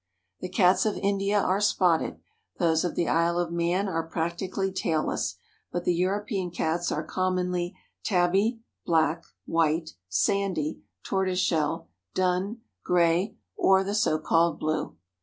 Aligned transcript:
The 0.39 0.49
Cats 0.49 0.87
of 0.87 0.97
India 0.97 1.39
are 1.39 1.61
spotted, 1.61 2.17
those 2.57 2.83
of 2.83 2.95
the 2.95 3.07
Isle 3.07 3.37
of 3.37 3.51
Man 3.51 3.87
are 3.87 4.01
practically 4.01 4.71
tail 4.71 5.05
less, 5.05 5.35
but 5.71 5.83
the 5.83 5.93
European 5.93 6.49
Cats 6.49 6.91
are 6.91 7.03
commonly 7.05 7.75
"tabby," 8.03 8.61
black, 8.83 9.23
white, 9.45 9.91
sandy, 10.09 10.81
tortoise 11.03 11.37
shell, 11.37 11.87
dun, 12.15 12.61
gray 12.83 13.35
or 13.55 13.83
the 13.83 13.93
so 13.93 14.17
called 14.17 14.59
blue. 14.59 14.95